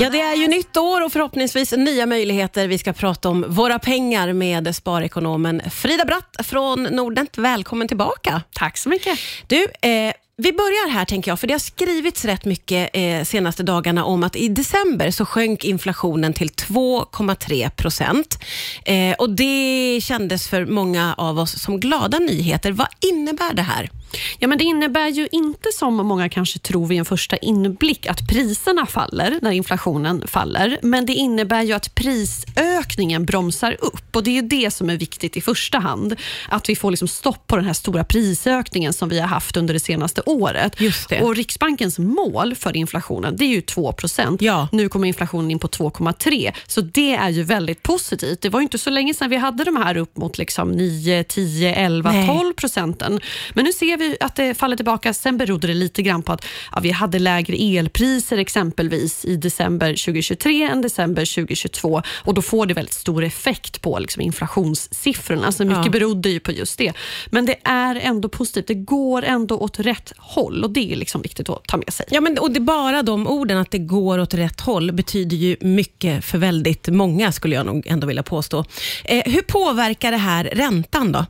Ja, 0.00 0.10
det 0.10 0.20
är 0.20 0.34
ju 0.34 0.48
nytt 0.48 0.76
år 0.76 1.04
och 1.04 1.12
förhoppningsvis 1.12 1.72
nya 1.72 2.06
möjligheter. 2.06 2.68
Vi 2.68 2.78
ska 2.78 2.92
prata 2.92 3.28
om 3.28 3.44
våra 3.48 3.78
pengar 3.78 4.32
med 4.32 4.76
sparekonomen 4.76 5.62
Frida 5.70 6.04
Bratt 6.04 6.36
från 6.46 6.82
Nordnet. 6.82 7.38
Välkommen 7.38 7.88
tillbaka. 7.88 8.42
Tack 8.52 8.78
så 8.78 8.88
mycket. 8.88 9.18
Du, 9.46 9.62
eh, 9.62 10.12
vi 10.36 10.52
börjar 10.52 10.90
här 10.90 11.04
tänker 11.04 11.30
jag, 11.30 11.40
för 11.40 11.46
det 11.46 11.54
har 11.54 11.58
skrivits 11.58 12.24
rätt 12.24 12.44
mycket 12.44 12.90
eh, 12.92 13.24
senaste 13.24 13.62
dagarna 13.62 14.04
om 14.04 14.22
att 14.24 14.36
i 14.36 14.48
december 14.48 15.10
så 15.10 15.26
sjönk 15.26 15.64
inflationen 15.64 16.32
till 16.32 16.48
2,3 16.48 17.70
procent. 17.70 18.38
Eh, 18.84 19.14
och 19.18 19.30
det 19.30 20.00
kändes 20.02 20.48
för 20.48 20.66
många 20.66 21.14
av 21.18 21.38
oss 21.38 21.62
som 21.62 21.80
glada 21.80 22.18
nyheter. 22.18 22.72
Vad 22.72 22.88
innebär 23.00 23.54
det 23.54 23.62
här? 23.62 23.90
Ja, 24.38 24.48
men 24.48 24.58
det 24.58 24.64
innebär 24.64 25.08
ju 25.08 25.28
inte 25.32 25.68
som 25.72 25.96
många 25.96 26.28
kanske 26.28 26.58
tror 26.58 26.86
vid 26.86 26.98
en 26.98 27.04
första 27.04 27.36
inblick 27.36 28.06
att 28.06 28.28
priserna 28.28 28.86
faller 28.86 29.38
när 29.42 29.50
inflationen 29.50 30.26
faller, 30.26 30.78
men 30.82 31.06
det 31.06 31.12
innebär 31.12 31.62
ju 31.62 31.72
att 31.72 31.94
prisökningen 31.94 33.24
bromsar 33.24 33.76
upp 33.80 34.16
och 34.16 34.24
det 34.24 34.30
är 34.30 34.42
ju 34.42 34.42
det 34.42 34.70
som 34.70 34.90
är 34.90 34.96
viktigt 34.96 35.36
i 35.36 35.40
första 35.40 35.78
hand. 35.78 36.16
Att 36.48 36.68
vi 36.68 36.76
får 36.76 36.90
liksom 36.90 37.08
stopp 37.08 37.46
på 37.46 37.56
den 37.56 37.64
här 37.64 37.72
stora 37.72 38.04
prisökningen 38.04 38.92
som 38.92 39.08
vi 39.08 39.20
har 39.20 39.28
haft 39.28 39.56
under 39.56 39.74
det 39.74 39.80
senaste 39.80 40.22
året. 40.26 40.80
Just 40.80 41.08
det. 41.08 41.20
Och 41.20 41.36
Riksbankens 41.36 41.98
mål 41.98 42.54
för 42.54 42.76
inflationen 42.76 43.36
det 43.36 43.44
är 43.44 43.48
ju 43.48 43.60
2 43.60 43.94
Ja. 44.38 44.68
Nu 44.72 44.88
kommer 44.88 45.08
inflationen 45.08 45.50
in 45.50 45.58
på 45.58 45.68
2,3 45.68 46.52
så 46.66 46.80
det 46.80 47.14
är 47.14 47.28
ju 47.28 47.42
väldigt 47.42 47.82
positivt. 47.82 48.40
Det 48.40 48.48
var 48.48 48.60
ju 48.60 48.62
inte 48.62 48.78
så 48.78 48.90
länge 48.90 49.14
sedan 49.14 49.30
vi 49.30 49.36
hade 49.36 49.64
de 49.64 49.76
här 49.76 49.96
upp 49.96 50.16
mot 50.16 50.38
liksom 50.38 50.70
9, 50.72 51.24
10, 51.24 51.74
11, 51.74 52.12
Nej. 52.12 52.28
12 52.28 52.54
procenten. 52.54 53.20
Men 53.54 53.64
nu 53.64 53.72
ser 53.72 53.96
vi 53.96 54.03
att 54.20 54.36
det 54.36 54.54
faller 54.54 54.76
tillbaka. 54.76 55.14
Sen 55.14 55.36
berodde 55.38 55.66
det 55.66 55.74
lite 55.74 56.02
grann 56.02 56.22
på 56.22 56.32
att 56.32 56.46
ja, 56.72 56.80
vi 56.82 56.90
hade 56.90 57.18
lägre 57.18 57.56
elpriser 57.56 58.38
exempelvis 58.38 59.24
i 59.24 59.36
december 59.36 59.88
2023 59.88 60.62
än 60.62 60.82
december 60.82 61.34
2022 61.34 62.02
och 62.24 62.34
då 62.34 62.42
får 62.42 62.66
det 62.66 62.74
väldigt 62.74 62.94
stor 62.94 63.24
effekt 63.24 63.80
på 63.80 63.98
liksom, 63.98 64.22
inflationssiffrorna. 64.22 65.52
Så 65.52 65.64
mycket 65.64 65.84
Ja. 65.84 65.90
berodde 65.90 66.28
ju 66.30 66.40
på 66.40 66.52
just 66.52 66.78
det. 66.78 66.92
Men 67.26 67.46
det 67.46 67.56
är 67.64 67.94
ändå 67.96 68.28
positivt. 68.28 68.66
Det 68.66 68.74
går 68.74 69.24
ändå 69.24 69.58
åt 69.58 69.78
rätt 69.80 70.12
håll 70.18 70.64
och 70.64 70.70
det 70.70 70.92
är 70.92 70.96
liksom 70.96 71.22
viktigt 71.22 71.48
att 71.48 71.64
ta 71.66 71.76
med 71.76 71.92
sig. 71.92 72.06
Ja, 72.10 72.20
men, 72.20 72.38
och 72.38 72.50
det, 72.50 72.60
bara 72.60 73.02
de 73.02 73.26
orden, 73.26 73.58
att 73.58 73.70
det 73.70 73.78
går 73.78 74.18
åt 74.18 74.34
rätt 74.34 74.60
håll, 74.60 74.92
betyder 74.92 75.36
ju 75.36 75.56
mycket 75.60 76.24
för 76.24 76.38
väldigt 76.38 76.88
många, 76.88 77.32
skulle 77.32 77.54
jag 77.54 77.66
nog 77.66 77.86
ändå 77.86 78.06
vilja 78.06 78.22
påstå. 78.22 78.64
Eh, 79.04 79.32
hur 79.32 79.42
påverkar 79.42 80.10
det 80.10 80.16
här 80.16 80.44
räntan 80.44 81.12
då? 81.12 81.26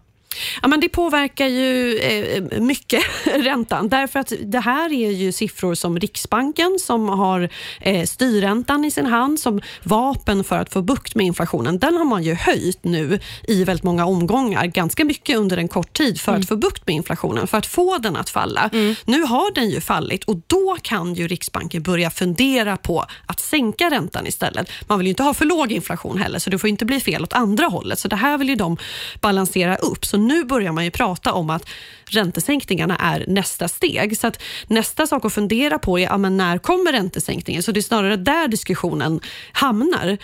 Ja, 0.63 0.69
men 0.69 0.81
det 0.81 0.89
påverkar 0.89 1.47
ju 1.47 1.99
eh, 1.99 2.61
mycket 2.61 3.03
räntan, 3.35 3.89
därför 3.89 4.21
att 4.21 4.33
det 4.41 4.61
här 4.61 4.93
är 4.93 5.11
ju 5.11 5.33
siffror 5.33 5.75
som 5.75 5.99
Riksbanken 5.99 6.79
som 6.79 7.09
har 7.09 7.49
eh, 7.81 8.05
styrräntan 8.05 8.85
i 8.85 8.91
sin 8.91 9.07
hand 9.07 9.41
som 9.41 9.61
vapen 9.83 10.45
för 10.45 10.59
att 10.59 10.73
få 10.73 10.83
bukt 10.83 11.15
med 11.15 11.27
inflationen. 11.27 11.79
Den 11.79 11.97
har 11.97 12.05
man 12.05 12.23
ju 12.23 12.35
höjt 12.35 12.85
nu 12.85 13.19
i 13.49 13.65
väldigt 13.65 13.85
många 13.85 14.07
omgångar, 14.07 14.67
ganska 14.67 15.05
mycket 15.05 15.37
under 15.37 15.57
en 15.57 15.69
kort 15.69 15.93
tid 15.93 16.21
för 16.21 16.33
att 16.35 16.48
få 16.48 16.57
bukt 16.57 16.87
med 16.87 16.97
inflationen, 16.97 17.47
för 17.47 17.59
att 17.59 17.67
få 17.67 17.98
den 17.98 18.17
att 18.17 18.31
falla. 18.31 18.71
Nu 19.05 19.23
har 19.23 19.55
den 19.55 19.71
ju 19.71 19.81
fallit 19.81 20.25
och 20.25 20.37
då 20.47 20.77
kan 20.83 21.15
ju 21.15 21.29
Riksbanken 21.29 21.83
börja 21.83 22.11
fundera 22.11 22.77
på 22.77 23.07
att 23.27 23.41
sänka 23.41 23.91
räntan 23.91 24.27
istället. 24.27 24.71
Man 24.87 24.98
vill 24.98 25.07
ju 25.07 25.11
inte 25.11 25.23
ha 25.23 25.35
för 25.35 25.45
låg 25.45 25.73
inflation 25.73 26.19
heller, 26.19 26.39
så 26.39 26.51
det 26.51 26.59
får 26.59 26.71
inte 26.71 26.85
bli 26.85 27.01
fel 27.01 27.23
åt 27.23 27.33
andra 27.33 27.67
hållet. 27.67 27.98
Så 27.98 28.09
det 28.09 28.17
här 28.17 28.39
vill 28.39 28.48
ju 28.48 28.57
de 28.57 28.77
balansera 29.21 29.77
upp. 29.77 30.05
Så 30.05 30.17
nu 30.27 30.44
börjar 30.44 30.72
man 30.72 30.84
ju 30.84 30.91
prata 30.91 31.33
om 31.33 31.50
att 31.50 31.69
räntesänkningarna 32.06 32.97
är 32.97 33.25
nästa 33.28 33.69
steg. 33.69 34.17
Så 34.19 34.27
att 34.27 34.42
nästa 34.67 35.06
sak 35.06 35.25
att 35.25 35.33
fundera 35.33 35.78
på 35.78 35.98
är, 35.98 36.03
ja, 36.03 36.19
men 36.19 36.36
när 36.36 36.58
kommer 36.58 36.92
räntesänkningen? 36.92 37.62
Så 37.62 37.72
det 37.72 37.80
är 37.80 37.83
snarare 37.83 38.17
där 38.17 38.48
diskussionen 38.48 39.20
hamnar. 39.52 40.19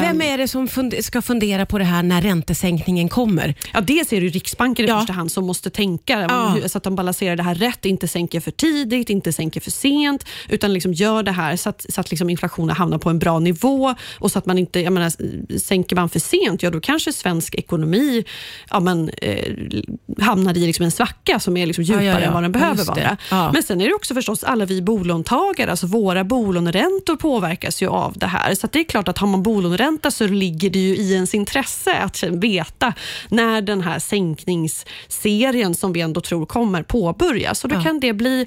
Vem 0.00 0.22
är 0.22 0.38
det 0.38 0.48
som 0.48 0.68
fund- 0.68 1.04
ska 1.04 1.22
fundera 1.22 1.66
på 1.66 1.78
det 1.78 1.84
här 1.84 2.02
när 2.02 2.22
räntesänkningen 2.22 3.08
kommer? 3.08 3.54
Ja, 3.74 3.80
dels 3.80 4.12
är 4.12 4.20
det 4.20 4.26
Riksbanken 4.28 4.84
i 4.84 4.88
Ja. 4.88 4.98
första 4.98 5.12
hand 5.12 5.32
som 5.32 5.46
måste 5.46 5.70
tänka 5.70 6.26
Ja. 6.28 6.68
så 6.68 6.78
att 6.78 6.84
de 6.84 6.96
balanserar 6.96 7.36
det 7.36 7.42
här 7.42 7.54
rätt, 7.54 7.84
inte 7.84 8.08
sänker 8.08 8.40
för 8.40 8.50
tidigt, 8.50 9.10
inte 9.10 9.32
sänker 9.32 9.60
för 9.60 9.70
sent, 9.70 10.24
utan 10.48 10.72
liksom 10.72 10.92
gör 10.92 11.22
det 11.22 11.32
här 11.32 11.56
så 11.56 11.68
att, 11.68 11.86
så 11.88 12.00
att 12.00 12.10
liksom 12.10 12.30
inflationen 12.30 12.76
hamnar 12.76 12.98
på 12.98 13.10
en 13.10 13.18
bra 13.18 13.38
nivå 13.38 13.94
och 14.18 14.32
så 14.32 14.38
att 14.38 14.46
man 14.46 14.58
inte, 14.58 14.80
jag 14.80 14.92
menar, 14.92 15.12
sänker 15.58 15.96
man 15.96 16.08
för 16.08 16.20
sent, 16.20 16.62
ja 16.62 16.70
då 16.70 16.80
kanske 16.80 17.12
svensk 17.12 17.54
ekonomi 17.54 18.24
ja, 18.70 18.80
men, 18.80 19.10
eh, 19.28 20.24
hamnar 20.24 20.56
i 20.56 20.66
liksom 20.66 20.84
en 20.84 20.90
svacka 20.90 21.40
som 21.40 21.56
är 21.56 21.66
liksom 21.66 21.84
Ja, 21.84 21.94
djupare 22.02 22.06
ja, 22.06 22.20
ja. 22.20 22.26
än 22.26 22.32
vad 22.32 22.42
den 22.42 22.52
Ja, 22.52 22.58
behöver 22.58 22.84
vara. 22.84 23.16
Ja. 23.30 23.52
Men 23.52 23.62
sen 23.62 23.80
är 23.80 23.88
det 23.88 23.94
också 23.94 24.14
förstås 24.14 24.44
alla 24.44 24.64
vi 24.64 24.82
bolåntagare, 24.82 25.70
alltså 25.70 25.86
våra 25.86 26.24
bolåneräntor 26.24 27.16
påverkas 27.16 27.82
ju 27.82 27.88
av 27.88 28.12
det 28.18 28.26
här. 28.26 28.54
Så 28.54 28.66
det 28.72 28.78
är 28.80 28.84
klart 28.84 29.08
att 29.08 29.18
har 29.18 29.28
man 29.28 29.42
bolåneränta 29.42 30.10
så 30.10 30.26
ligger 30.26 30.70
det 30.70 30.78
ju 30.78 30.96
i 30.96 31.12
ens 31.14 31.34
intresse 31.34 31.94
att 31.94 32.22
veta 32.22 32.92
när 33.28 33.60
den 33.62 33.80
här 33.80 33.98
sänkningsserien 33.98 35.74
som 35.74 35.92
vi 35.92 36.00
ändå 36.00 36.20
tror 36.20 36.46
kommer 36.46 36.82
påbörjas. 36.82 37.64
Och 37.64 37.70
då 37.70 37.76
Ja. 37.76 37.82
kan 37.82 38.00
det 38.00 38.12
bli 38.12 38.46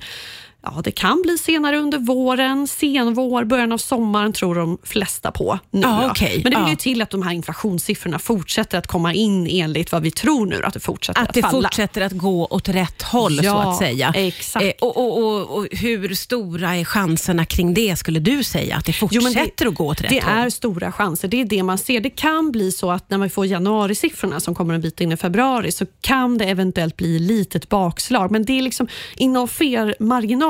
Ja, 0.63 0.81
det 0.83 0.91
kan 0.91 1.21
bli 1.21 1.37
senare 1.37 1.77
under 1.77 1.97
våren, 1.99 2.67
senvår, 2.67 3.43
början 3.43 3.71
av 3.71 3.77
sommaren 3.77 4.33
tror 4.33 4.55
de 4.55 4.77
flesta 4.83 5.31
på 5.31 5.59
nu. 5.71 5.81
Då. 5.81 6.07
okej. 6.11 6.41
Men 6.43 6.51
det 6.51 6.57
vill 6.57 6.65
Ja. 6.65 6.69
ju 6.69 6.75
till 6.75 7.01
att 7.01 7.09
de 7.09 7.21
här 7.21 7.31
inflationssiffrorna 7.33 8.19
fortsätter 8.19 8.77
att 8.77 8.87
komma 8.87 9.13
in 9.13 9.47
enligt 9.49 9.91
vad 9.91 10.01
vi 10.03 10.11
tror 10.11 10.45
nu, 10.45 10.63
att 10.63 10.73
det 10.73 10.79
fortsätter 10.79 11.21
att, 11.21 11.27
Att 11.27 11.33
det 11.33 11.41
falla. 11.41 11.67
fortsätter 11.69 12.01
att 12.01 12.11
gå 12.11 12.45
åt 12.49 12.69
rätt 12.69 13.01
håll, 13.01 13.37
så 13.37 13.43
Ja, 13.45 13.71
att 13.71 13.77
säga. 13.77 14.13
exakt. 14.15 14.65
Eh, 14.65 14.71
och, 14.81 14.97
och, 14.97 15.17
och, 15.23 15.57
och 15.57 15.67
Hur 15.71 16.15
stora 16.15 16.75
är 16.75 16.83
chanserna 16.85 17.45
kring 17.45 17.73
det, 17.73 17.95
skulle 17.95 18.19
du 18.19 18.43
säga? 18.43 18.75
Att 18.75 18.85
det 18.85 18.91
Jo, 18.91 18.99
fortsätter 18.99 19.23
men 19.23 19.33
det, 19.57 19.67
att 19.67 19.73
gå 19.75 19.85
åt 19.87 20.01
rätt 20.01 20.09
Det 20.09 20.23
håll? 20.23 20.33
är 20.37 20.49
stora 20.49 20.91
chanser. 20.91 21.27
Det 21.27 21.41
är 21.41 21.45
det 21.45 21.63
man 21.63 21.77
ser. 21.77 21.99
Det 22.01 22.09
kan 22.09 22.51
bli 22.51 22.71
så 22.71 22.91
att 22.91 23.09
när 23.09 23.17
vi 23.17 23.29
får 23.29 23.45
januarisiffrorna 23.45 24.39
som 24.39 24.55
kommer 24.55 24.73
en 24.73 24.81
bit 24.81 25.01
in 25.01 25.11
i 25.11 25.17
februari 25.17 25.71
så 25.71 25.85
kan 26.01 26.37
det 26.37 26.45
eventuellt 26.45 26.97
bli 26.97 27.19
litet 27.19 27.69
bakslag. 27.69 28.31
Men 28.31 28.45
det 28.45 28.57
är 28.57 28.61
liksom 28.61 28.87
inom 29.15 29.47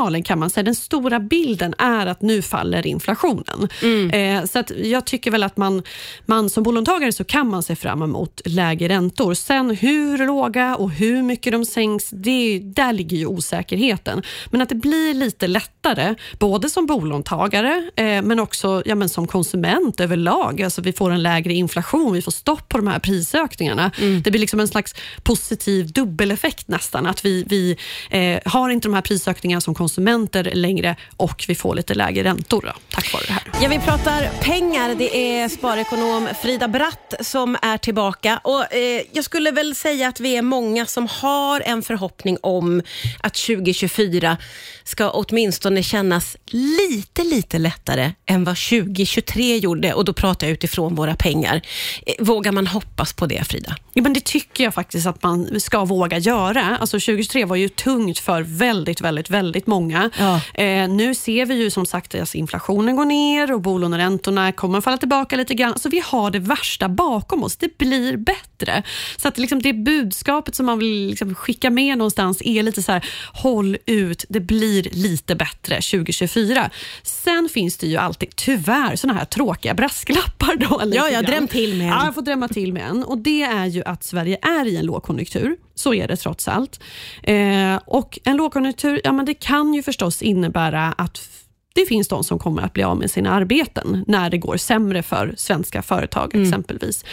marginalen 0.02 0.24
kan 0.24 0.40
man 0.40 0.50
säga. 0.50 0.64
Den 0.64 0.76
stora 0.76 1.20
bilden 1.20 1.74
är 1.78 2.08
att 2.08 2.22
nu 2.22 2.42
faller 2.42 2.88
inflationen. 2.88 3.70
Eh, 4.14 4.46
så 4.46 4.60
att 4.60 4.72
jag 4.78 5.06
tycker 5.06 5.32
väl 5.32 5.44
att 5.44 5.58
man, 5.58 5.84
man 6.26 6.50
som 6.50 6.64
bolåntagare 6.64 7.12
så 7.12 7.24
kan 7.24 7.48
man 7.48 7.64
se 7.64 7.76
fram 7.76 8.02
emot 8.02 8.42
lägre 8.46 8.90
räntor. 8.90 9.34
Sen 9.34 9.72
hur 9.72 10.26
låga 10.26 10.76
och 10.76 10.92
hur 10.92 11.24
mycket 11.24 11.54
de 11.54 11.66
sänks, 11.66 12.10
det, 12.10 12.60
där 12.60 12.94
ligger 12.94 13.18
ju 13.18 13.26
osäkerheten. 13.26 14.22
Men 14.52 14.62
att 14.62 14.70
det 14.70 14.76
blir 14.76 15.14
lite 15.14 15.48
lättare, 15.48 16.16
både 16.40 16.70
som 16.70 16.86
bolåntagare 16.86 17.92
eh, 17.96 18.22
men 18.22 18.40
också 18.40 18.84
ja, 18.86 18.96
men 18.96 19.10
som 19.10 19.28
konsument 19.28 20.00
överlag. 20.00 20.62
Alltså 20.62 20.82
vi 20.82 20.94
får 20.94 21.12
en 21.12 21.24
lägre 21.24 21.54
inflation, 21.54 22.14
vi 22.14 22.22
får 22.22 22.32
stopp 22.32 22.70
på 22.70 22.78
de 22.78 22.88
här 22.88 23.00
prisökningarna. 23.00 23.92
Det 24.24 24.32
blir 24.32 24.40
liksom 24.40 24.60
en 24.60 24.68
slags 24.68 24.96
positiv 25.24 25.92
dubbeleffekt 25.92 26.68
nästan. 26.68 27.08
Att 27.08 27.26
vi, 27.26 27.44
vi 27.48 27.78
eh, 28.10 28.52
har 28.52 28.70
inte 28.70 28.88
de 28.88 28.94
här 28.94 29.02
prisökningarna 29.02 29.62
som 29.62 29.76
konsumenter 29.92 30.52
längre 30.54 30.96
och 31.18 31.46
vi 31.48 31.56
får 31.56 31.76
lite 31.76 31.94
lägre 31.94 32.24
räntor 32.24 32.62
då, 32.62 32.74
tack 32.90 33.14
vare 33.14 33.24
det 33.28 33.34
här. 33.34 33.44
Ja, 33.62 33.70
vi 33.70 33.80
pratar 33.80 34.30
pengar. 34.42 34.96
Det 34.96 35.18
är 35.18 35.50
sparekonom 35.50 36.30
Frida 36.42 36.68
Bratt 36.68 37.14
som 37.22 37.58
är 37.62 37.78
tillbaka. 37.78 38.40
Och, 38.44 38.74
eh, 38.74 39.02
jag 39.12 39.26
skulle 39.26 39.52
väl 39.52 39.76
säga 39.76 40.08
att 40.08 40.20
vi 40.20 40.38
är 40.38 40.42
många 40.42 40.86
som 40.86 41.08
har 41.08 41.62
en 41.66 41.82
förhoppning 41.82 42.38
om 42.42 42.82
att 43.22 43.34
2024 43.34 44.38
ska 44.84 45.10
åtminstone 45.10 45.84
kännas 45.84 46.38
lite, 46.46 47.24
lite 47.24 47.60
lättare 47.60 48.12
än 48.26 48.44
vad 48.44 48.58
2023 48.58 49.58
gjorde. 49.58 49.94
Och 49.94 50.06
då 50.06 50.14
pratar 50.14 50.48
jag 50.48 50.54
utifrån 50.54 50.96
våra 50.96 51.16
pengar. 51.16 51.62
Eh, 52.06 52.26
vågar 52.26 52.52
man 52.52 52.68
hoppas 52.68 53.14
på 53.14 53.26
det, 53.26 53.48
Frida? 53.48 53.76
Ja, 53.94 54.02
men 54.02 54.14
det 54.14 54.26
tycker 54.26 54.64
jag 54.64 54.74
faktiskt 54.74 55.08
att 55.08 55.24
man 55.24 55.60
ska 55.60 55.86
våga 55.86 56.18
göra. 56.18 56.78
Alltså 56.78 57.00
2023 57.00 57.46
var 57.46 57.56
ju 57.56 57.70
tungt 57.70 58.20
för 58.20 58.42
väldigt, 58.42 59.02
väldigt, 59.02 59.30
väldigt 59.30 59.68
många. 59.68 59.81
Ja. 60.20 60.42
Eh, 60.64 60.90
nu 60.90 61.16
ser 61.16 61.46
vi 61.46 61.56
ju 61.56 61.70
som 61.70 61.86
sagt 61.86 62.16
att 62.16 62.22
alltså, 62.22 62.38
inflationen 62.38 62.96
går 62.96 63.06
ner 63.06 63.54
och 63.54 63.62
bolåneräntorna 63.62 64.52
kommer 64.52 64.82
falla 64.82 64.98
tillbaka 64.98 65.36
lite 65.36 65.54
grann. 65.54 65.80
Så 65.80 65.90
vi 65.90 66.02
har 66.06 66.32
det 66.32 66.40
värsta 66.40 66.90
bakom 66.90 67.44
oss. 67.44 67.56
Det 67.58 67.78
blir 67.78 68.18
bättre. 68.18 68.84
Så 69.18 69.28
att 69.28 69.38
liksom 69.38 69.62
det 69.62 69.74
budskapet 69.74 70.56
som 70.56 70.66
man 70.66 70.80
vill 70.80 71.08
liksom 71.08 71.36
skicka 71.36 71.70
med 71.70 71.98
någonstans 71.98 72.42
är 72.46 72.64
lite 72.64 72.84
så 72.84 72.92
här, 72.92 73.06
håll 73.34 73.78
ut, 73.86 74.26
det 74.30 74.40
blir 74.40 74.88
lite 74.92 75.36
bättre 75.36 75.76
2024. 75.76 76.70
Sen 77.04 77.50
finns 77.54 77.78
det 77.78 77.88
ju 77.88 77.98
alltid, 77.98 78.36
tyvärr, 78.36 78.96
såna 78.96 79.14
här 79.14 79.26
tråkiga 79.26 79.74
brasklappar. 79.74 80.56
Då, 80.56 80.82
Ja, 80.86 81.10
jag 81.10 81.12
grann. 81.12 81.24
dräm 81.26 81.48
till 81.48 81.76
med 81.76 81.88
en. 81.88 81.94
Ja, 81.94 82.06
jag 82.06 82.16
får 82.16 82.22
drämma 82.22 82.48
till 82.48 82.74
med 82.74 82.90
en. 82.90 83.04
Och 83.04 83.18
Det 83.18 83.42
är 83.44 83.66
ju 83.66 83.84
att 83.84 84.04
Sverige 84.04 84.38
är 84.42 84.66
i 84.68 84.76
en 84.78 84.86
lågkonjunktur. 84.86 85.58
Så 85.82 85.94
är 85.94 86.08
det 86.08 86.16
trots 86.16 86.48
allt. 86.48 86.80
Eh, 87.24 87.80
och 87.86 88.20
En 88.24 88.38
lågkonjunktur 88.38 89.02
ja, 89.04 89.12
men 89.12 89.26
det 89.26 89.34
kan 89.34 89.74
ju 89.74 89.84
förstås 89.84 90.22
innebära 90.22 90.94
att 90.98 91.30
det 91.74 91.86
finns 91.86 92.08
de 92.08 92.24
som 92.24 92.40
kommer 92.40 92.62
att 92.62 92.74
bli 92.74 92.84
av 92.84 92.98
med 92.98 93.12
sina 93.12 93.32
arbeten 93.32 94.06
när 94.08 94.30
det 94.30 94.38
går 94.38 94.58
sämre 94.58 95.04
för 95.04 95.34
svenska 95.38 95.82
företag 95.82 96.36
exempelvis. 96.36 97.06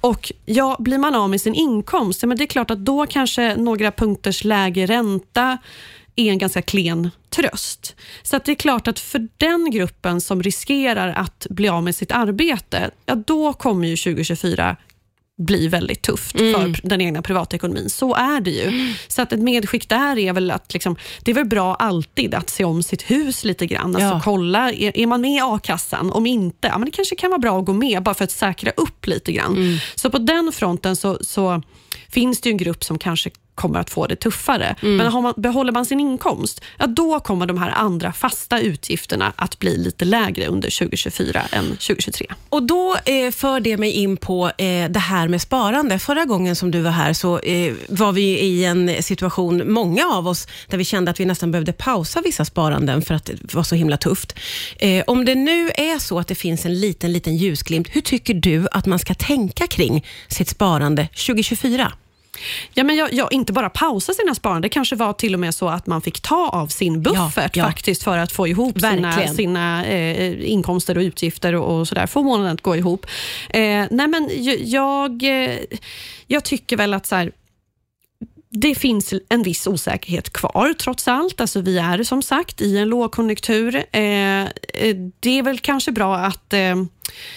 Och 0.00 0.32
ja, 0.44 0.76
Blir 0.78 0.98
man 0.98 1.14
av 1.14 1.30
med 1.30 1.40
sin 1.40 1.54
inkomst, 1.54 2.22
ja, 2.22 2.28
men 2.28 2.38
det 2.38 2.44
är 2.44 2.46
klart 2.46 2.70
att 2.70 2.84
då 2.84 3.06
kanske 3.06 3.56
några 3.56 3.92
punkters 3.92 4.44
lägre 4.44 4.86
ränta 4.86 5.58
är 6.16 6.30
en 6.30 6.38
ganska 6.38 6.62
klen 6.62 7.10
tröst. 7.30 7.96
Så 8.22 8.36
att 8.36 8.44
det 8.44 8.52
är 8.52 8.56
klart 8.56 8.88
att 8.88 9.00
för 9.00 9.28
den 9.36 9.70
gruppen 9.70 10.20
som 10.20 10.42
riskerar 10.42 11.08
att 11.08 11.46
bli 11.50 11.68
av 11.68 11.82
med 11.82 11.94
sitt 11.94 12.12
arbete, 12.12 12.90
ja, 13.06 13.14
då 13.14 13.52
kommer 13.52 13.88
ju 13.88 13.96
2024 13.96 14.76
bli 15.36 15.68
väldigt 15.68 16.02
tufft 16.02 16.40
mm. 16.40 16.52
för 16.74 16.88
den 16.88 17.00
egna 17.00 17.22
privatekonomin. 17.22 17.90
Så 17.90 18.14
är 18.14 18.40
det 18.40 18.50
ju. 18.50 18.68
Mm. 18.68 18.92
Så 19.08 19.22
att 19.22 19.32
ett 19.32 19.40
medskick 19.40 19.88
där 19.88 20.18
är 20.18 20.32
väl 20.32 20.50
att 20.50 20.72
liksom, 20.72 20.96
det 21.22 21.30
är 21.30 21.34
väl 21.34 21.44
bra 21.44 21.74
alltid 21.74 22.34
att 22.34 22.50
se 22.50 22.64
om 22.64 22.82
sitt 22.82 23.02
hus 23.02 23.44
lite 23.44 23.66
grann. 23.66 23.96
Alltså 23.96 24.20
kolla, 24.24 24.72
är, 24.72 24.98
är, 24.98 25.06
man 25.06 25.20
med 25.20 25.30
i 25.30 25.40
a-kassan? 25.42 26.10
Om 26.10 26.26
inte, 26.26 26.68
ja, 26.68 26.78
men 26.78 26.84
det 26.86 26.90
kanske 26.90 27.16
kan 27.16 27.30
vara 27.30 27.38
bra 27.38 27.58
att 27.58 27.64
gå 27.64 27.72
med 27.72 28.02
bara 28.02 28.14
för 28.14 28.24
att 28.24 28.30
säkra 28.30 28.70
upp 28.76 29.06
lite 29.06 29.32
grann. 29.32 29.56
Mm. 29.56 29.78
Så 29.94 30.10
på 30.10 30.18
den 30.18 30.52
fronten 30.52 30.96
så, 30.96 31.18
så 31.20 31.62
finns 32.08 32.40
det 32.40 32.50
en 32.50 32.56
grupp 32.56 32.84
som 32.84 32.98
kanske 32.98 33.30
kommer 33.54 33.80
att 33.80 33.90
få 33.90 34.06
det 34.06 34.16
tuffare. 34.16 34.76
Mm. 34.82 34.96
Men 34.96 35.22
man, 35.22 35.34
behåller 35.36 35.72
man 35.72 35.86
sin 35.86 36.00
inkomst, 36.00 36.60
ja, 36.78 36.86
då 36.86 37.20
kommer 37.20 37.46
de 37.46 37.58
här 37.58 37.70
andra 37.70 38.12
fasta 38.12 38.60
utgifterna 38.60 39.32
att 39.36 39.58
bli 39.58 39.76
lite 39.76 40.04
lägre 40.04 40.46
under 40.46 40.78
2024 40.78 41.42
än 41.52 41.64
2023. 41.64 42.26
Och 42.48 42.62
Då 42.62 42.96
eh, 43.04 43.30
för 43.30 43.60
det 43.60 43.76
mig 43.76 43.90
in 43.90 44.16
på 44.16 44.50
eh, 44.58 44.90
det 44.90 44.98
här 44.98 45.28
med 45.28 45.42
sparande. 45.42 45.98
Förra 45.98 46.24
gången 46.24 46.56
som 46.56 46.70
du 46.70 46.80
var 46.80 46.90
här 46.90 47.12
så 47.12 47.38
eh, 47.38 47.74
var 47.88 48.12
vi 48.12 48.40
i 48.40 48.64
en 48.64 49.02
situation, 49.02 49.72
många 49.72 50.06
av 50.06 50.28
oss, 50.28 50.48
där 50.68 50.78
vi 50.78 50.84
kände 50.84 51.10
att 51.10 51.20
vi 51.20 51.24
nästan 51.24 51.50
behövde 51.50 51.72
pausa 51.72 52.20
vissa 52.24 52.44
sparanden 52.44 53.02
för 53.02 53.14
att 53.14 53.24
det 53.24 53.54
var 53.54 53.62
så 53.62 53.74
himla 53.74 53.96
tufft. 53.96 54.38
Eh, 54.78 55.04
om 55.06 55.24
det 55.24 55.34
nu 55.34 55.68
är 55.68 55.98
så 55.98 56.18
att 56.18 56.28
det 56.28 56.34
finns 56.34 56.64
en 56.64 56.80
liten, 56.80 57.12
liten 57.12 57.36
ljusglimt, 57.36 57.88
hur 57.90 58.00
tycker 58.00 58.34
du 58.34 58.66
att 58.72 58.86
man 58.86 58.98
ska 58.98 59.14
tänka 59.14 59.66
kring 59.66 60.06
sitt 60.28 60.48
sparande 60.48 61.08
2024? 61.08 61.83
Ja, 62.74 62.84
men 62.84 62.96
jag, 62.96 63.12
jag, 63.12 63.32
inte 63.32 63.52
bara 63.52 63.70
pausa 63.70 64.12
sina 64.12 64.34
sparande, 64.34 64.64
det 64.64 64.72
kanske 64.72 64.96
var 64.96 65.12
till 65.12 65.34
och 65.34 65.40
med 65.40 65.54
så 65.54 65.68
att 65.68 65.86
man 65.86 66.02
fick 66.02 66.20
ta 66.20 66.48
av 66.48 66.66
sin 66.66 67.02
buffert 67.02 67.56
ja, 67.56 67.62
ja. 67.62 67.64
faktiskt 67.64 68.02
för 68.02 68.18
att 68.18 68.32
få 68.32 68.48
ihop 68.48 68.82
Verkligen. 68.82 69.12
sina, 69.12 69.34
sina 69.34 69.84
eh, 69.84 70.50
inkomster 70.50 70.96
och 70.98 71.02
utgifter 71.02 71.54
och, 71.54 71.78
och 71.78 71.88
sådär, 71.88 72.06
få 72.06 72.22
månaden 72.22 72.54
att 72.54 72.62
gå 72.62 72.76
ihop. 72.76 73.06
Eh, 73.50 73.60
nej 73.90 74.08
men 74.08 74.30
jag, 74.60 75.22
eh, 75.22 75.58
jag 76.26 76.44
tycker 76.44 76.76
väl 76.76 76.94
att 76.94 77.06
så 77.06 77.16
här, 77.16 77.32
det 78.56 78.74
finns 78.74 79.14
en 79.28 79.42
viss 79.42 79.66
osäkerhet 79.66 80.32
kvar 80.32 80.72
trots 80.72 81.08
allt. 81.08 81.40
Alltså 81.40 81.60
vi 81.60 81.78
är 81.78 82.02
som 82.02 82.22
sagt 82.22 82.60
i 82.60 82.78
en 82.78 82.88
lågkonjunktur. 82.88 83.76
Eh, 83.76 84.42
eh, 84.42 84.96
det 85.20 85.38
är 85.38 85.42
väl 85.42 85.58
kanske 85.58 85.92
bra 85.92 86.16
att 86.16 86.52
eh, 86.52 86.76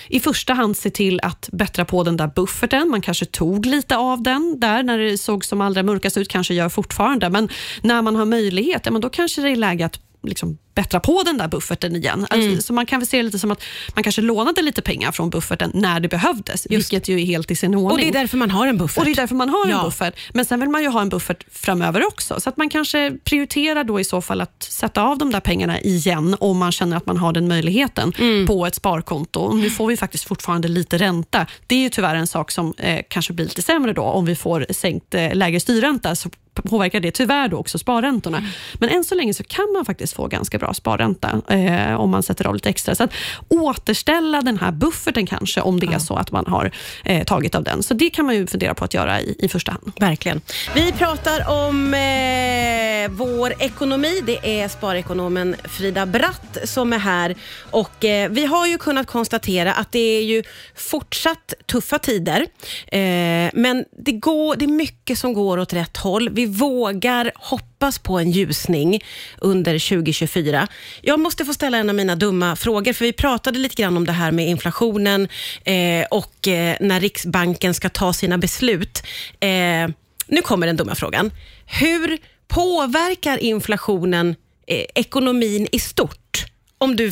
i 0.08 0.20
första 0.20 0.54
hand 0.54 0.78
se 0.78 0.90
till 0.90 1.20
att 1.24 1.50
bättra 1.52 1.86
på 1.86 2.04
den 2.04 2.18
där 2.18 2.28
bufferten. 2.28 2.90
Man 2.90 3.02
kanske 3.02 3.26
tog 3.26 3.66
lite 3.66 3.98
av 3.98 4.24
den 4.24 4.60
där 4.60 4.84
när 4.84 4.98
det 4.98 5.18
såg 5.18 5.46
som 5.46 5.62
allra 5.62 5.84
mörkast 5.84 6.18
ut, 6.18 6.28
kanske 6.28 6.54
gör 6.54 6.70
fortfarande. 6.70 7.30
Men 7.30 7.50
när 7.82 8.02
man 8.02 8.16
har 8.16 8.26
möjlighet, 8.26 8.82
ja, 8.86 8.92
men 8.92 9.02
då 9.02 9.10
kanske 9.10 9.42
det 9.42 9.50
är 9.50 9.56
läge 9.56 9.86
att 9.86 10.00
liksom 10.24 10.58
bättra 10.78 11.00
på 11.00 11.24
den 11.24 11.38
där 11.38 11.48
bufferten 11.48 11.96
igen. 11.96 12.28
Alltså, 12.30 12.50
mm. 12.50 12.62
så 12.62 12.74
man 12.74 12.86
kan 12.86 13.00
väl 13.00 13.08
se 13.08 13.18
det 13.18 13.24
lite 13.24 13.40
som 13.40 13.52
att 13.52 13.64
man 13.96 14.04
kanske 14.04 14.22
lånade 14.22 14.62
lite 14.62 14.82
pengar 14.82 15.12
från 15.12 15.30
bufferten 15.30 15.72
när 15.74 16.00
det 16.00 16.08
behövdes, 16.08 16.68
Just. 16.70 16.70
vilket 16.70 17.10
ju 17.10 17.22
är 17.22 17.26
helt 17.26 17.52
i 17.52 17.56
sin 17.56 17.76
ordning. 17.76 17.92
Och 17.92 17.98
det 17.98 18.08
är 18.08 18.22
därför 18.22 18.38
man 18.38 18.52
har 18.52 18.68
en 18.68 18.78
buffert. 18.78 18.98
Och 18.98 19.06
det 19.06 19.12
är 19.12 19.16
därför 19.16 19.36
man 19.36 19.50
har 19.50 19.68
ja. 19.68 19.78
en 19.78 19.86
buffert. 19.86 20.14
Men 20.34 20.46
sen 20.46 20.60
vill 20.60 20.70
man 20.70 20.82
ju 20.82 20.90
ha 20.90 21.02
en 21.02 21.10
buffert 21.10 21.44
framöver 21.52 22.08
också, 22.08 22.40
så 22.40 22.50
att 22.50 22.58
man 22.58 22.70
kanske 22.70 23.18
prioriterar 23.24 23.84
då 23.84 24.00
i 24.00 24.04
så 24.04 24.22
fall 24.22 24.42
att 24.42 24.64
sätta 24.64 25.02
av 25.02 25.18
de 25.18 25.32
där 25.32 25.40
pengarna 25.40 25.82
igen, 25.82 26.36
om 26.40 26.58
man 26.58 26.72
känner 26.72 26.98
att 26.98 27.06
man 27.06 27.18
har 27.18 27.34
den 27.34 27.48
möjligheten, 27.48 28.14
mm. 28.18 28.48
på 28.48 28.66
ett 28.66 28.76
sparkonto. 28.76 29.54
Nu 29.54 29.70
får 29.70 29.88
vi 29.88 29.98
faktiskt 29.98 30.24
fortfarande 30.24 30.68
lite 30.68 30.98
ränta. 30.98 31.46
Det 31.68 31.76
är 31.76 31.80
ju 31.80 31.90
tyvärr 31.90 32.16
en 32.16 32.28
sak 32.28 32.52
som 32.52 32.74
eh, 32.78 33.02
kanske 33.10 33.34
blir 33.34 33.46
lite 33.46 33.62
sämre 33.62 33.94
då, 33.94 34.02
om 34.02 34.26
vi 34.26 34.36
får 34.36 34.66
sänkt 34.70 35.14
eh, 35.14 35.36
lägre 35.36 35.60
styrränta, 35.60 36.16
så 36.16 36.30
påverkar 36.62 37.00
det 37.00 37.12
tyvärr 37.12 37.48
då 37.48 37.58
också 37.58 37.78
sparräntorna. 37.78 38.38
Mm. 38.38 38.50
Men 38.74 38.90
än 38.90 39.04
så 39.04 39.16
länge 39.16 39.34
så 39.34 39.44
kan 39.44 39.72
man 39.74 39.86
faktiskt 39.86 40.14
få 40.14 40.28
ganska 40.28 40.58
bra 40.58 40.67
sparränta 40.74 41.42
eh, 41.50 42.00
om 42.00 42.10
man 42.10 42.24
sätter 42.24 42.48
av 42.48 42.54
lite 42.54 42.70
extra. 42.70 42.96
Så 42.96 43.04
att 43.04 43.14
återställa 43.50 44.42
den 44.42 44.58
här 44.58 44.72
bufferten 44.72 45.26
kanske, 45.26 45.62
om 45.62 45.80
det 45.80 45.88
är 45.94 46.00
så 46.00 46.16
att 46.16 46.32
man 46.32 46.46
har 46.48 46.72
eh, 47.04 47.24
tagit 47.24 47.56
av 47.56 47.64
den. 47.64 47.84
Så 47.84 47.94
det 47.94 48.10
kan 48.10 48.26
man 48.26 48.36
ju 48.36 48.48
fundera 48.48 48.74
på 48.74 48.86
att 48.86 48.94
göra 48.94 49.22
i, 49.22 49.36
i 49.40 49.50
första 49.50 49.72
hand. 49.72 49.92
Verkligen. 50.00 50.42
Vi 50.76 50.92
pratar 50.92 51.50
om 51.50 51.94
eh, 51.94 53.10
vår 53.10 53.54
ekonomi. 53.60 54.22
Det 54.26 54.62
är 54.62 54.68
sparekonomen 54.68 55.56
Frida 55.64 56.06
Bratt 56.06 56.58
som 56.64 56.94
är 56.94 57.00
här. 57.00 57.36
Och 57.72 58.06
eh, 58.06 58.30
Vi 58.30 58.46
har 58.46 58.68
ju 58.68 58.78
kunnat 58.78 59.08
konstatera 59.08 59.74
att 59.74 59.92
det 59.92 60.18
är 60.18 60.24
ju 60.24 60.44
fortsatt 60.76 61.54
tuffa 61.66 62.00
tider. 62.00 62.46
Eh, 62.88 63.50
men 63.54 63.86
det, 64.06 64.12
går, 64.12 64.56
det 64.56 64.66
är 64.66 64.70
mycket 64.70 65.20
som 65.20 65.34
går 65.34 65.58
åt 65.58 65.74
rätt 65.74 65.98
håll. 65.98 66.30
Vi 66.30 66.46
vågar 66.46 67.32
hoppas 67.36 67.77
på 68.04 68.20
en 68.20 68.32
ljusning 68.32 69.04
under 69.38 69.90
2024. 69.90 70.68
Jag 71.02 71.20
måste 71.20 71.46
få 71.46 71.54
ställa 71.54 71.78
en 71.78 71.90
av 71.90 71.96
mina 71.96 72.16
dumma 72.16 72.56
frågor, 72.56 72.94
för 72.94 73.06
vi 73.06 73.14
pratade 73.14 73.60
lite 73.60 73.82
grann 73.82 73.98
om 73.98 74.06
det 74.06 74.12
här 74.12 74.32
med 74.32 74.48
inflationen 74.48 75.28
eh, 75.64 76.06
och 76.12 76.48
eh, 76.48 76.78
när 76.80 77.00
Riksbanken 77.00 77.74
ska 77.74 77.90
ta 77.90 78.14
sina 78.14 78.38
beslut. 78.38 79.04
Eh, 79.40 79.90
nu 80.28 80.42
kommer 80.44 80.68
den 80.68 80.76
dumma 80.76 80.96
frågan. 80.96 81.32
Hur 81.66 82.18
påverkar 82.48 83.38
inflationen 83.38 84.36
eh, 84.68 84.86
ekonomin 84.96 85.68
i 85.72 85.80
stort? 85.80 86.46
Om 86.78 86.96
du 86.96 87.12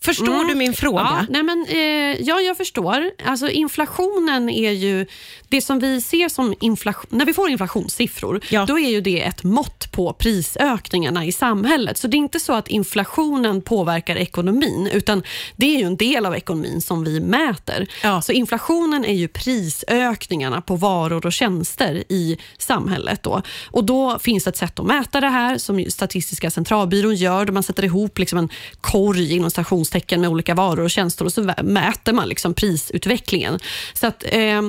Förstår 0.00 0.34
mm. 0.34 0.48
du 0.48 0.54
min 0.54 0.72
fråga? 0.72 1.00
Ja, 1.00 1.26
nej 1.28 1.42
men, 1.42 1.66
eh, 1.68 2.26
ja, 2.26 2.40
jag 2.40 2.56
förstår. 2.56 3.10
Alltså, 3.24 3.48
inflationen 3.48 4.50
är 4.50 4.70
ju 4.70 5.06
det 5.48 5.60
som 5.60 5.78
vi 5.78 6.00
ser 6.00 6.28
som 6.28 6.54
inflation. 6.60 7.18
När 7.18 7.26
vi 7.26 7.34
får 7.34 7.50
inflationssiffror, 7.50 8.40
ja. 8.50 8.64
då 8.66 8.78
är 8.78 8.90
ju 8.90 9.00
det 9.00 9.22
ett 9.22 9.44
mått 9.44 9.92
på 9.92 10.12
prisökningarna 10.12 11.24
i 11.24 11.32
samhället. 11.32 11.98
Så 11.98 12.08
det 12.08 12.16
är 12.16 12.18
inte 12.18 12.40
så 12.40 12.52
att 12.52 12.68
inflationen 12.68 13.62
påverkar 13.62 14.16
ekonomin, 14.16 14.88
utan 14.92 15.22
det 15.56 15.66
är 15.76 15.78
ju 15.78 15.86
en 15.86 15.96
del 15.96 16.26
av 16.26 16.36
ekonomin 16.36 16.80
som 16.80 17.04
vi 17.04 17.20
mäter. 17.20 17.86
Ja. 18.02 18.22
Så 18.22 18.32
inflationen 18.32 19.04
är 19.04 19.14
ju 19.14 19.28
prisökningarna 19.28 20.60
på 20.60 20.76
varor 20.76 21.26
och 21.26 21.32
tjänster 21.32 22.04
i 22.08 22.38
samhället. 22.58 23.22
Då. 23.22 23.42
Och 23.70 23.84
Då 23.84 24.18
finns 24.18 24.46
ett 24.46 24.56
sätt 24.56 24.78
att 24.78 24.86
mäta 24.86 25.20
det 25.20 25.28
här 25.28 25.58
som 25.58 25.84
Statistiska 25.88 26.50
centralbyrån 26.50 27.14
gör, 27.14 27.44
där 27.44 27.52
man 27.52 27.62
sätter 27.62 27.84
ihop 27.84 28.18
liksom 28.18 28.38
en 28.38 28.48
korg 28.80 29.32
inom 29.36 29.50
stations 29.50 29.87
citationstecken 29.88 30.20
med 30.20 30.30
olika 30.30 30.54
varor 30.54 30.84
och 30.84 30.90
tjänster 30.90 31.24
och 31.24 31.32
så 31.32 31.54
mäter 31.62 32.12
man 32.12 32.28
liksom 32.28 32.54
prisutvecklingen. 32.54 33.58
Så 33.94 34.06
att, 34.06 34.24
eh, 34.24 34.62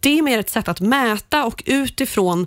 det 0.00 0.18
är 0.18 0.22
mer 0.22 0.38
ett 0.38 0.50
sätt 0.50 0.68
att 0.68 0.80
mäta 0.80 1.44
och 1.44 1.62
utifrån 1.66 2.46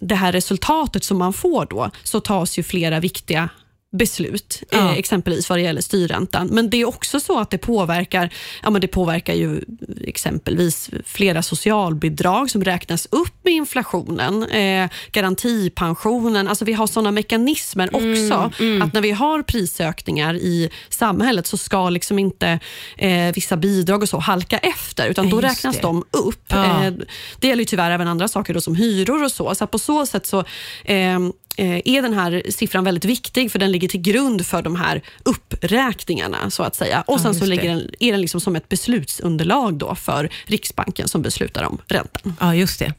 det 0.00 0.14
här 0.14 0.32
resultatet 0.32 1.04
som 1.04 1.18
man 1.18 1.32
får 1.32 1.66
då 1.66 1.90
så 2.04 2.20
tas 2.20 2.58
ju 2.58 2.62
flera 2.62 3.00
viktiga 3.00 3.48
beslut, 3.96 4.62
ja. 4.70 4.78
eh, 4.78 4.98
exempelvis 4.98 5.48
vad 5.48 5.58
det 5.58 5.62
gäller 5.62 5.80
styrräntan. 5.80 6.46
Men 6.46 6.70
det 6.70 6.76
är 6.76 6.88
också 6.88 7.20
så 7.20 7.38
att 7.38 7.50
det 7.50 7.58
påverkar, 7.58 8.30
ja, 8.62 8.70
men 8.70 8.80
det 8.80 8.88
påverkar 8.88 9.34
ju 9.34 9.60
exempelvis 10.04 10.90
flera 11.04 11.42
socialbidrag 11.42 12.50
som 12.50 12.64
räknas 12.64 13.08
upp 13.10 13.34
med 13.42 13.52
inflationen, 13.52 14.42
eh, 14.42 14.90
garantipensionen. 15.12 16.48
Alltså 16.48 16.64
vi 16.64 16.72
har 16.72 16.86
sådana 16.86 17.10
mekanismer 17.10 17.88
mm, 17.92 18.12
också, 18.12 18.62
mm. 18.62 18.82
att 18.82 18.92
när 18.92 19.00
vi 19.00 19.10
har 19.10 19.42
prisökningar 19.42 20.34
i 20.34 20.70
samhället 20.88 21.46
så 21.46 21.56
ska 21.56 21.90
liksom 21.90 22.18
inte 22.18 22.58
eh, 22.96 23.34
vissa 23.34 23.56
bidrag 23.56 24.02
och 24.02 24.08
så 24.08 24.18
halka 24.18 24.58
efter, 24.58 25.08
utan 25.08 25.30
då 25.30 25.40
räknas 25.40 25.76
det. 25.76 25.82
de 25.82 26.04
upp. 26.10 26.44
Ja. 26.48 26.84
Eh, 26.84 26.92
det 27.40 27.48
gäller 27.48 27.64
tyvärr 27.64 27.90
även 27.90 28.08
andra 28.08 28.28
saker 28.28 28.54
då, 28.54 28.60
som 28.60 28.74
hyror 28.74 29.24
och 29.24 29.32
så. 29.32 29.54
Så 29.54 29.66
på 29.66 29.78
så 29.78 30.06
sätt 30.06 30.26
så 30.26 30.44
eh, 30.84 30.96
Eh, 30.96 31.18
är 31.56 32.02
den 32.02 32.12
här 32.12 32.42
siffran 32.50 32.84
väldigt 32.84 33.04
viktig 33.04 33.52
för 33.52 33.58
den 33.58 33.72
ligger 33.72 33.88
till 33.88 34.00
grund 34.00 34.46
för 34.46 34.62
de 34.62 34.76
här 34.76 35.02
uppräkningarna 35.22 36.50
så 36.50 36.62
att 36.62 36.76
säga. 36.76 37.04
Och 37.06 37.20
sen 37.20 37.32
ja, 37.32 37.38
så 37.38 37.46
ligger 37.46 37.68
den, 37.68 37.90
är 38.00 38.12
den 38.12 38.20
liksom 38.20 38.40
som 38.40 38.56
ett 38.56 38.68
beslutsunderlag 38.68 39.74
då 39.74 39.94
för 39.94 40.30
Riksbanken 40.44 41.08
som 41.08 41.22
beslutar 41.22 41.64
om 41.64 41.78
räntan. 41.86 42.36
Ja, 42.40 42.54
just 42.54 42.78
det. 42.78 42.92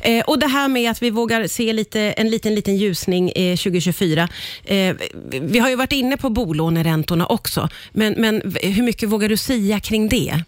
Eh, 0.00 0.24
och 0.24 0.38
det 0.38 0.46
här 0.46 0.68
med 0.68 0.90
att 0.90 1.02
vi 1.02 1.10
vågar 1.10 1.46
se 1.46 1.72
lite, 1.72 2.00
en 2.00 2.30
liten, 2.30 2.54
liten 2.54 2.76
ljusning 2.76 3.30
eh, 3.30 3.56
2024. 3.56 4.28
Eh, 4.64 4.96
vi 5.30 5.58
har 5.58 5.68
ju 5.68 5.76
varit 5.76 5.92
inne 5.92 6.16
på 6.16 6.30
bolåneräntorna 6.30 7.26
också, 7.26 7.68
men, 7.92 8.14
men 8.18 8.54
hur 8.62 8.82
mycket 8.82 9.08
vågar 9.08 9.28
du 9.28 9.36
säga 9.36 9.80
kring 9.80 10.08
det? 10.08 10.42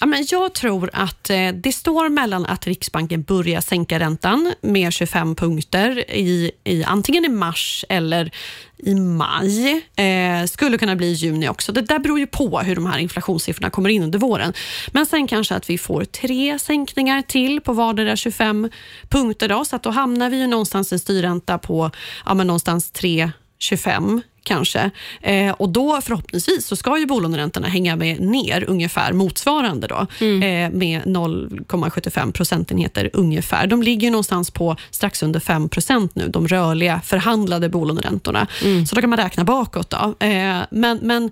Ja, 0.00 0.06
men 0.06 0.26
jag 0.30 0.54
tror 0.54 0.90
att 0.92 1.30
eh, 1.30 1.48
det 1.48 1.72
står 1.72 2.08
mellan 2.08 2.46
att 2.46 2.66
Riksbanken 2.66 3.22
börjar 3.22 3.60
sänka 3.60 3.98
räntan 3.98 4.52
med 4.60 4.92
25 4.92 5.34
punkter 5.34 6.10
i, 6.10 6.50
i 6.64 6.84
antingen 6.96 7.24
i 7.24 7.28
mars 7.28 7.84
eller 7.88 8.30
i 8.76 8.94
maj. 8.94 9.86
Eh, 9.96 10.46
skulle 10.46 10.78
kunna 10.78 10.96
bli 10.96 11.06
i 11.06 11.12
juni 11.12 11.48
också. 11.48 11.72
Det 11.72 11.82
där 11.82 11.98
beror 11.98 12.18
ju 12.18 12.26
på 12.26 12.58
hur 12.58 12.74
de 12.74 12.86
här 12.86 12.98
inflationssiffrorna 12.98 13.70
kommer 13.70 13.90
in 13.90 14.02
under 14.02 14.18
våren. 14.18 14.52
Men 14.92 15.06
sen 15.06 15.26
kanske 15.26 15.54
att 15.54 15.70
vi 15.70 15.78
får 15.78 16.04
tre 16.04 16.58
sänkningar 16.58 17.22
till 17.22 17.60
på 17.60 17.72
vardera 17.72 18.16
25 18.16 18.70
punkter. 19.08 19.48
Då, 19.48 19.64
så 19.64 19.76
att 19.76 19.82
då 19.82 19.90
hamnar 19.90 20.30
vi 20.30 20.36
ju 20.36 20.46
någonstans 20.46 20.92
i 20.92 20.98
styrränta 20.98 21.58
på 21.58 21.90
ja, 22.26 22.34
men 22.34 22.46
någonstans 22.46 22.92
3,25 22.92 24.22
kanske. 24.46 24.90
Eh, 25.20 25.50
och 25.50 25.68
då 25.68 26.00
förhoppningsvis 26.00 26.66
så 26.66 26.76
ska 26.76 26.98
ju 26.98 27.06
bolåneräntorna 27.06 27.68
hänga 27.68 27.96
med 27.96 28.20
ner 28.20 28.64
ungefär 28.68 29.12
motsvarande 29.12 29.86
då, 29.86 30.06
Mm. 30.20 30.42
eh, 30.42 30.78
med 30.78 31.02
0,75 31.06 32.32
procentenheter 32.32 33.10
ungefär. 33.12 33.66
De 33.66 33.82
ligger 33.82 34.10
någonstans 34.10 34.50
på 34.50 34.76
strax 34.90 35.22
under 35.22 35.40
5 35.40 35.68
procent 35.68 36.14
nu, 36.14 36.28
de 36.28 36.48
rörliga 36.48 37.00
förhandlade 37.00 37.68
bolåneräntorna. 37.68 38.46
Mm. 38.64 38.86
Så 38.86 38.94
då 38.94 39.00
kan 39.00 39.10
man 39.10 39.18
räkna 39.18 39.44
bakåt. 39.44 39.90
Då. 39.90 40.26
Eh, 40.26 40.58
men, 40.70 40.98
men 41.02 41.30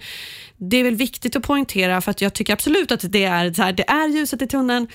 det 0.57 0.77
är 0.77 0.85
väl 0.85 0.95
viktigt 0.95 1.37
att 1.37 1.43
poängtera, 1.43 2.01
för 2.01 2.11
att 2.11 2.21
jag 2.21 2.35
tycker 2.35 2.53
absolut 2.53 2.93
att 2.93 3.13
det 3.13 3.25
är, 3.25 3.53
så 3.53 3.63
här, 3.63 3.73
det 3.73 3.91
är 3.91 4.09
ljuset 4.09 4.43
i 4.43 4.47
tunneln, 4.47 4.89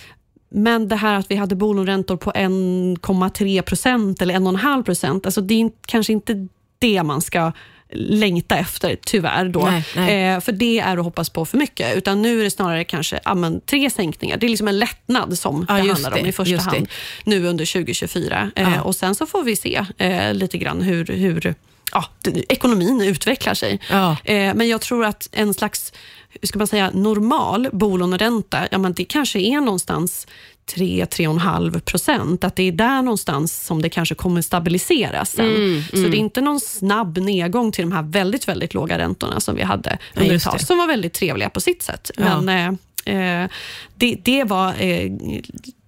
men 0.51 0.87
det 0.87 0.95
här 0.95 1.15
att 1.15 1.31
vi 1.31 1.35
hade 1.35 1.55
bolåneräntor 1.55 2.17
på 2.17 2.31
1,3 2.31 3.61
procent 3.61 4.21
eller 4.21 4.33
1,5 4.33 4.83
procent, 4.83 5.25
alltså 5.25 5.41
det 5.41 5.61
är 5.61 5.71
kanske 5.87 6.13
inte 6.13 6.47
det 6.79 7.03
man 7.03 7.21
ska 7.21 7.51
längta 7.93 8.57
efter, 8.57 8.97
tyvärr. 9.05 9.45
Då. 9.45 9.65
Nej, 9.65 9.85
nej. 9.95 10.33
Eh, 10.33 10.39
för 10.39 10.51
det 10.51 10.79
är 10.79 10.97
att 10.97 11.03
hoppas 11.03 11.29
på 11.29 11.45
för 11.45 11.57
mycket. 11.57 11.97
Utan 11.97 12.21
nu 12.21 12.39
är 12.39 12.43
det 12.43 12.49
snarare 12.51 12.83
kanske 12.83 13.19
ja, 13.25 13.35
men, 13.35 13.61
tre 13.61 13.89
sänkningar. 13.89 14.37
Det 14.37 14.45
är 14.45 14.49
liksom 14.49 14.67
en 14.67 14.79
lättnad 14.79 15.39
som 15.39 15.65
Ja, 15.69 15.73
det 15.73 15.91
handlar 15.91 16.11
om 16.17 16.23
det, 16.23 16.29
i 16.29 16.31
första 16.31 16.51
just 16.51 16.69
det. 16.69 16.75
hand 16.75 16.87
nu 17.23 17.45
under 17.47 17.65
2024. 17.65 18.51
Eh, 18.55 18.73
Ja. 18.75 18.81
och 18.81 18.95
Sen 18.95 19.15
så 19.15 19.25
får 19.25 19.43
vi 19.43 19.55
se 19.55 19.85
eh, 19.97 20.33
lite 20.33 20.57
grann 20.57 20.81
hur, 20.81 21.05
hur 21.05 21.55
ja, 21.91 22.05
ekonomin 22.49 23.01
utvecklar 23.01 23.53
sig. 23.53 23.79
Ja. 23.89 24.17
Eh, 24.23 24.53
men 24.53 24.67
jag 24.67 24.81
tror 24.81 25.05
att 25.05 25.29
en 25.31 25.53
slags 25.53 25.93
hur 26.41 26.47
ska 26.47 26.59
man 26.59 26.67
säga, 26.67 26.91
normal 26.93 27.67
bolåneränta, 27.71 28.67
ja, 28.71 28.77
men 28.77 28.93
det 28.93 29.03
kanske 29.05 29.39
är 29.39 29.61
någonstans 29.61 30.27
3-3,5 30.75 31.79
procent. 31.79 32.43
Att 32.43 32.55
det 32.55 32.63
är 32.63 32.71
där 32.71 33.01
någonstans 33.01 33.65
som 33.65 33.81
det 33.81 33.89
kanske 33.89 34.15
kommer 34.15 34.41
stabiliseras 34.41 35.31
sen. 35.31 35.55
Mm, 35.55 35.83
Så 35.83 35.95
det 35.95 36.17
är 36.17 36.19
inte 36.19 36.41
någon 36.41 36.59
snabb 36.59 37.17
nedgång 37.17 37.71
till 37.71 37.81
de 37.83 37.91
här 37.91 38.01
väldigt, 38.03 38.47
väldigt 38.47 38.73
låga 38.73 38.97
räntorna 38.97 39.39
som 39.39 39.55
vi 39.55 39.63
hade 39.63 39.97
under 40.15 40.35
ett 40.35 40.43
tag, 40.43 40.61
som 40.61 40.77
var 40.77 40.87
väldigt 40.87 41.13
trevliga 41.13 41.49
på 41.49 41.61
sitt 41.61 41.81
sätt. 41.83 42.11
Ja. 42.17 42.41
Men 42.41 42.77
eh, 43.05 43.43
eh, 43.43 43.49
det, 43.95 44.15
det 44.23 44.43
var 44.43 44.73
eh, 44.83 45.11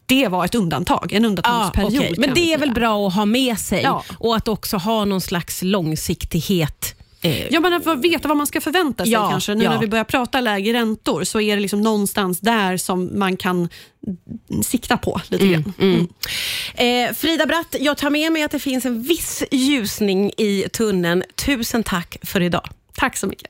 det 0.06 0.28
var 0.28 0.46
ett 0.46 0.56
undantag, 0.56 1.12
en 1.14 1.24
Ja, 1.24 1.30
undantagsperiod. 1.30 1.96
okej. 1.98 2.14
Men 2.18 2.28
kan 2.30 2.36
det 2.36 2.54
är 2.54 2.58
väl 2.58 2.72
bra 2.72 3.08
att 3.08 3.14
ha 3.16 3.26
med 3.26 3.60
sig 3.60 3.82
Ja. 3.84 4.04
och 4.18 4.36
att 4.36 4.48
också 4.48 4.78
ha 4.78 5.06
någon 5.06 5.22
slags 5.22 5.62
långsiktighet. 5.62 6.96
Eh, 7.22 7.48
Ja, 7.54 7.60
men 7.60 7.74
att 7.74 8.00
veta 8.04 8.28
vad 8.28 8.38
man 8.38 8.48
ska 8.48 8.62
förvänta 8.62 9.04
sig 9.04 9.14
Ja, 9.14 9.30
kanske. 9.30 9.56
Nu 9.56 9.64
ja. 9.64 9.72
när 9.72 9.80
vi 9.80 9.88
börjar 9.88 10.04
prata 10.04 10.42
lägre 10.42 10.74
räntor 10.74 11.24
så 11.24 11.42
är 11.42 11.56
det 11.56 11.62
liksom 11.62 11.82
någonstans 11.82 12.40
där 12.40 12.78
som 12.78 13.20
man 13.20 13.38
kan 13.38 13.70
sikta 14.64 14.98
på 14.98 15.22
lite 15.28 15.48
grann. 15.48 15.74
Mm. 15.80 16.08
Eh, 16.76 17.14
Frida 17.14 17.46
Bratt, 17.46 17.76
jag 17.80 17.98
tar 17.98 18.10
med 18.10 18.32
mig 18.32 18.44
att 18.44 18.52
det 18.52 18.60
finns 18.60 18.86
en 18.86 19.02
viss 19.02 19.44
ljusning 19.52 20.32
i 20.38 20.66
tunneln. 20.74 21.24
Tusen 21.46 21.84
tack 21.84 22.18
för 22.24 22.42
idag. 22.42 22.70
Tack 22.94 23.18
så 23.18 23.28
mycket. 23.28 23.50